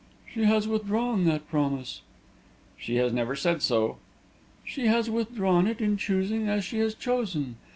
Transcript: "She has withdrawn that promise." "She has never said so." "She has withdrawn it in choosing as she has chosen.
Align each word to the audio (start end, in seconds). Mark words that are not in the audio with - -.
"She 0.33 0.45
has 0.45 0.67
withdrawn 0.67 1.25
that 1.25 1.47
promise." 1.47 2.01
"She 2.75 2.95
has 2.95 3.13
never 3.13 3.35
said 3.35 3.61
so." 3.61 3.97
"She 4.65 4.87
has 4.87 5.11
withdrawn 5.11 5.67
it 5.67 5.79
in 5.79 5.95
choosing 5.95 6.49
as 6.49 6.63
she 6.63 6.79
has 6.79 6.95
chosen. 6.95 7.57